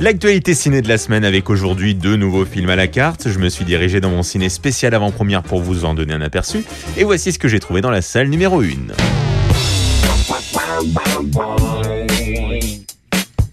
L'actualité 0.00 0.54
ciné 0.54 0.82
de 0.82 0.88
la 0.88 0.98
semaine 0.98 1.24
avec 1.24 1.48
aujourd'hui 1.48 1.94
deux 1.94 2.16
nouveaux 2.16 2.44
films 2.44 2.70
à 2.70 2.76
la 2.76 2.88
carte. 2.88 3.28
Je 3.28 3.38
me 3.38 3.48
suis 3.48 3.64
dirigé 3.64 4.00
dans 4.00 4.10
mon 4.10 4.24
ciné 4.24 4.48
spécial 4.48 4.92
avant-première 4.92 5.42
pour 5.44 5.60
vous 5.60 5.84
en 5.84 5.94
donner 5.94 6.14
un 6.14 6.20
aperçu. 6.20 6.64
Et 6.96 7.04
voici 7.04 7.30
ce 7.32 7.38
que 7.38 7.46
j'ai 7.46 7.60
trouvé 7.60 7.80
dans 7.80 7.90
la 7.90 8.02
salle 8.02 8.28
numéro 8.28 8.60
1. 8.60 8.66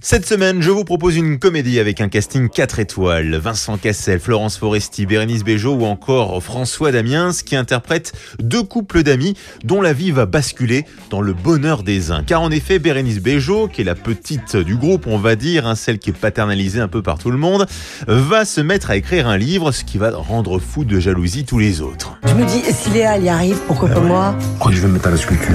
Cette 0.04 0.26
semaine, 0.26 0.64
je 0.64 0.72
vous 0.72 0.84
propose 0.84 1.16
une 1.16 1.38
comédie 1.38 1.80
avec 1.80 2.02
un 2.02 2.10
casting 2.10 2.50
4 2.50 2.80
étoiles. 2.80 3.36
Vincent 3.36 3.78
Cassel, 3.78 4.20
Florence 4.20 4.58
Foresti, 4.58 5.06
Bérénice 5.06 5.44
Bejo 5.44 5.76
ou 5.76 5.86
encore 5.86 6.42
François 6.42 6.92
Damiens 6.92 7.30
qui 7.46 7.56
interprètent 7.56 8.12
deux 8.40 8.64
couples 8.64 9.04
d'amis 9.04 9.36
dont 9.64 9.80
la 9.80 9.94
vie 9.94 10.10
va 10.10 10.26
basculer 10.26 10.86
dans 11.12 11.22
le 11.22 11.34
bonheur 11.34 11.84
des 11.84 12.10
uns. 12.10 12.24
Car 12.24 12.42
en 12.42 12.50
effet, 12.50 12.80
Bérénice 12.80 13.20
Bejo, 13.20 13.68
qui 13.68 13.82
est 13.82 13.84
la 13.84 13.94
petite 13.94 14.58
du 14.58 14.76
groupe, 14.76 15.06
on 15.06 15.20
va 15.20 15.36
dire, 15.36 15.68
hein, 15.68 15.76
celle 15.76 16.00
qui 16.00 16.10
est 16.10 16.14
paternalisée 16.14 16.80
un 16.80 16.88
peu 16.88 17.04
par 17.04 17.20
tout 17.20 17.30
le 17.30 17.38
monde, 17.38 17.68
va 18.08 18.44
se 18.44 18.60
mettre 18.60 18.90
à 18.90 18.96
écrire 18.96 19.28
un 19.28 19.38
livre, 19.38 19.72
ce 19.72 19.84
qui 19.84 20.00
va 20.00 20.10
rendre 20.10 20.58
fou 20.58 20.84
de 20.84 21.00
jalousie 21.00 21.46
tous 21.46 21.60
les 21.60 21.80
autres. 21.80 22.18
Je 22.26 22.34
me 22.34 22.44
dis, 22.46 22.64
si 22.74 22.90
Léa 22.90 23.20
y 23.20 23.30
arrive, 23.30 23.60
pourquoi 23.68 23.90
pas 23.90 24.00
moi 24.00 24.36
Pourquoi 24.58 24.72
je 24.72 24.82
vais 24.82 24.88
me 24.88 24.94
mettre 24.94 25.10
à 25.10 25.12
la 25.12 25.18
sculpture 25.18 25.54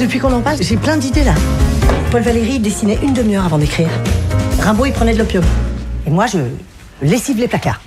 Depuis 0.00 0.18
qu'on 0.18 0.32
en 0.32 0.40
parle, 0.40 0.56
j'ai 0.62 0.78
plein 0.78 0.96
d'idées 0.96 1.24
là. 1.24 1.34
Paul 2.10 2.22
Valéry 2.22 2.58
dessinait 2.58 2.98
une 3.02 3.12
demi-heure 3.12 3.44
avant 3.44 3.58
d'écrire. 3.58 3.90
Rimbaud, 4.60 4.86
il 4.86 4.92
prenait 4.92 5.12
de 5.12 5.18
l'opium. 5.18 5.44
Et 6.06 6.10
moi, 6.10 6.24
je 6.26 6.38
lessive 7.02 7.38
les 7.38 7.48
placards. 7.48 7.82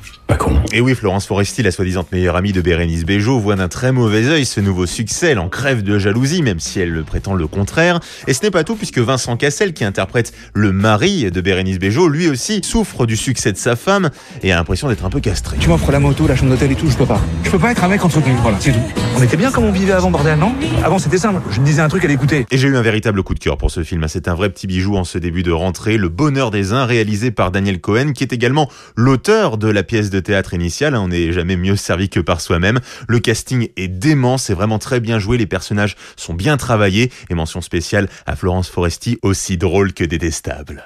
Et 0.73 0.80
oui, 0.80 0.95
Florence 0.95 1.26
Foresti, 1.26 1.63
la 1.63 1.71
soi-disant 1.71 2.05
meilleure 2.12 2.38
amie 2.38 2.53
de 2.53 2.62
Bérénice 2.62 3.03
Bejo, 3.05 3.39
voit 3.39 3.58
d'un 3.58 3.67
très 3.67 3.91
mauvais 3.91 4.27
œil 4.27 4.45
ce 4.45 4.62
nouveau 4.62 4.85
succès. 4.85 5.31
Elle 5.31 5.39
en 5.39 5.49
crève 5.49 5.84
de 5.84 5.99
jalousie, 5.99 6.41
même 6.41 6.62
si 6.62 6.80
elle 6.80 7.03
prétend 7.03 7.34
le 7.34 7.45
contraire. 7.45 7.99
Et 8.27 8.34
ce 8.34 8.41
n'est 8.44 8.52
pas 8.52 8.63
tout, 8.63 8.75
puisque 8.75 8.99
Vincent 8.99 9.36
Cassel, 9.36 9.73
qui 9.73 9.84
interprète 9.84 10.31
le 10.53 10.72
mari 10.72 11.30
de 11.30 11.41
Bérénice 11.41 11.80
Bejo, 11.80 12.08
lui 12.08 12.30
aussi 12.30 12.62
souffre 12.63 13.05
du 13.05 13.17
succès 13.17 13.52
de 13.52 13.58
sa 13.58 13.75
femme 13.75 14.09
et 14.44 14.53
a 14.53 14.55
l'impression 14.55 14.88
d'être 14.88 15.03
un 15.03 15.09
peu 15.09 15.20
castré. 15.20 15.58
Tu 15.58 15.67
m'offres 15.67 15.92
la 15.92 16.00
moto, 16.00 16.25
la 16.25 16.38
chambre 16.38 16.52
d'hôtel 16.52 16.72
et 16.72 16.75
tout, 16.75 16.89
je 16.89 16.95
peux 16.95 17.05
pas. 17.05 17.20
Je 17.44 17.50
peux 17.50 17.59
pas 17.59 17.72
être 17.72 17.83
un 17.83 17.89
mec 17.89 18.03
entretenu, 18.05 18.33
voilà, 18.42 18.58
c'est 18.61 18.72
tout. 18.72 18.80
On 19.17 19.23
était 19.23 19.38
bien 19.38 19.52
comme 19.52 19.66
on 19.66 19.72
vivait 19.73 19.92
avant, 19.92 20.11
bordel, 20.11 20.39
non? 20.39 20.53
Avant 20.83 20.98
c'était 20.98 21.17
simple, 21.17 21.42
je 21.52 21.59
me 21.59 21.66
disais 21.66 21.81
un 21.81 21.89
truc, 21.89 22.05
elle 22.05 22.11
écoutait. 22.11 22.45
Et 22.50 22.58
j'ai 22.58 22.70
eu 22.70 22.77
un 22.77 22.81
véritable 22.81 23.22
coup 23.23 23.33
de 23.33 23.39
cœur 23.39 23.58
pour 23.58 23.70
ce 23.70 23.83
film. 23.83 24.05
C'est 24.08 24.30
un 24.30 24.36
vrai 24.36 24.50
petit 24.50 24.67
bijou 24.67 24.95
en 24.95 25.03
ce 25.03 25.17
début 25.17 25.44
de 25.44 25.52
rentrée. 25.52 25.98
Le 25.98 26.08
bonheur 26.08 26.52
des 26.52 26.72
uns, 26.72 26.86
réalisé 26.86 27.31
par 27.31 27.52
Daniel 27.52 27.81
Cohen, 27.81 28.14
qui 28.14 28.23
est 28.23 28.31
également 28.31 28.70
l'auteur 28.95 29.58
de 29.58 29.67
la 29.67 29.83
pièce 29.83 30.09
de 30.09 30.20
théâtre 30.22 30.53
initiale 30.53 30.95
on 31.02 31.08
n'est 31.08 31.31
jamais 31.31 31.58
mieux 31.58 31.75
servi 31.75 32.09
que 32.09 32.19
par 32.19 32.41
soi-même. 32.41 32.80
Le 33.08 33.19
casting 33.19 33.69
est 33.75 33.88
dément, 33.88 34.38
c'est 34.38 34.53
vraiment 34.53 34.80
très 34.80 35.00
bien 35.00 35.19
joué, 35.19 35.38
les 35.38 35.47
personnages 35.47 35.95
sont 36.16 36.33
bien 36.33 36.58
travaillés 36.58 37.11
et 37.30 37.36
mention 37.36 37.61
spéciale 37.61 38.09
à 38.25 38.36
Florence 38.36 38.69
Foresti, 38.69 39.17
aussi 39.22 39.58
drôle 39.58 39.94
que 39.94 40.03
détestable. 40.03 40.83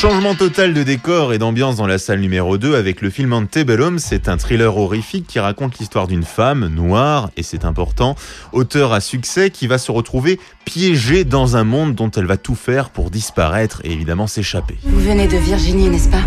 Changement 0.00 0.34
total 0.34 0.72
de 0.72 0.82
décor 0.82 1.34
et 1.34 1.38
d'ambiance 1.38 1.76
dans 1.76 1.86
la 1.86 1.98
salle 1.98 2.20
numéro 2.20 2.56
2 2.56 2.74
avec 2.74 3.02
le 3.02 3.10
film 3.10 3.34
Antebellum. 3.34 3.98
C'est 3.98 4.30
un 4.30 4.38
thriller 4.38 4.74
horrifique 4.74 5.26
qui 5.26 5.38
raconte 5.38 5.78
l'histoire 5.78 6.06
d'une 6.06 6.22
femme 6.22 6.68
noire, 6.68 7.28
et 7.36 7.42
c'est 7.42 7.66
important, 7.66 8.14
auteur 8.52 8.94
à 8.94 9.02
succès 9.02 9.50
qui 9.50 9.66
va 9.66 9.76
se 9.76 9.92
retrouver 9.92 10.40
piégée 10.64 11.24
dans 11.24 11.58
un 11.58 11.64
monde 11.64 11.94
dont 11.94 12.10
elle 12.12 12.24
va 12.24 12.38
tout 12.38 12.54
faire 12.54 12.88
pour 12.88 13.10
disparaître 13.10 13.82
et 13.84 13.92
évidemment 13.92 14.26
s'échapper. 14.26 14.78
Vous 14.84 15.00
venez 15.00 15.28
de 15.28 15.36
Virginie, 15.36 15.90
n'est-ce 15.90 16.08
pas? 16.08 16.24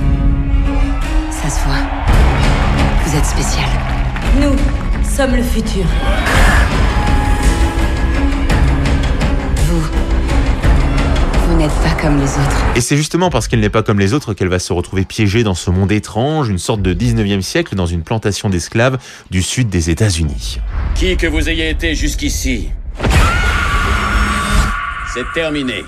Ça 1.31 1.49
se 1.49 1.65
voit. 1.65 1.81
Vous 3.07 3.17
êtes 3.17 3.25
spécial. 3.25 3.65
Nous 4.39 4.55
sommes 5.03 5.35
le 5.35 5.41
futur. 5.41 5.85
Pas 11.83 12.01
comme 12.01 12.17
les 12.19 12.23
autres. 12.23 12.63
Et 12.75 12.81
c'est 12.81 12.95
justement 12.95 13.29
parce 13.29 13.47
qu'elle 13.47 13.59
n'est 13.59 13.69
pas 13.69 13.83
comme 13.83 13.99
les 13.99 14.13
autres 14.13 14.33
qu'elle 14.33 14.47
va 14.47 14.59
se 14.59 14.73
retrouver 14.73 15.03
piégée 15.03 15.43
dans 15.43 15.53
ce 15.53 15.69
monde 15.69 15.91
étrange, 15.91 16.49
une 16.49 16.57
sorte 16.57 16.81
de 16.81 16.93
19e 16.93 17.41
siècle 17.41 17.75
dans 17.75 17.85
une 17.85 18.01
plantation 18.01 18.49
d'esclaves 18.49 18.97
du 19.29 19.43
sud 19.43 19.69
des 19.69 19.89
États-Unis. 19.89 20.59
Qui 20.95 21.17
que 21.17 21.27
vous 21.27 21.49
ayez 21.49 21.69
été 21.69 21.93
jusqu'ici, 21.93 22.69
c'est 25.13 25.25
terminé. 25.33 25.83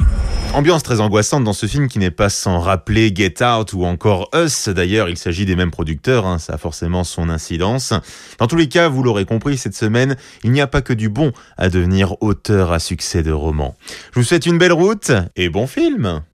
Ambiance 0.56 0.84
très 0.84 1.02
angoissante 1.02 1.44
dans 1.44 1.52
ce 1.52 1.66
film 1.66 1.90
qui 1.90 2.00
n'est 2.00 2.12
pas 2.12 2.30
sans 2.30 2.62
rappeler 2.62 3.12
Get 3.14 3.44
Out 3.44 3.74
ou 3.74 3.84
encore 3.84 4.30
Us. 4.34 4.70
D'ailleurs, 4.70 5.10
il 5.10 5.18
s'agit 5.18 5.46
des 5.46 5.58
mêmes 5.58 5.70
producteurs, 5.70 6.26
hein, 6.26 6.40
ça 6.40 6.54
a 6.54 6.58
forcément 6.58 7.04
son 7.04 7.28
incidence. 7.28 7.94
Dans 8.40 8.48
tous 8.48 8.56
les 8.56 8.70
cas, 8.70 8.88
vous 8.88 9.04
l'aurez 9.04 9.26
compris, 9.26 9.58
cette 9.58 9.76
semaine, 9.76 10.16
il 10.46 10.54
n'y 10.54 10.62
a 10.62 10.68
pas 10.68 10.82
que 10.82 10.94
du 10.94 11.10
bon 11.10 11.34
à 11.58 11.68
devenir 11.68 12.16
auteur 12.24 12.72
à 12.72 12.80
succès 12.80 13.22
de 13.22 13.34
romans. 13.34 13.76
Je 14.14 14.20
vous 14.22 14.26
souhaite 14.26 14.46
une 14.46 14.58
belle 14.58 14.72
route 14.72 15.12
et 15.36 15.50
bon 15.50 15.68
film 15.68 16.22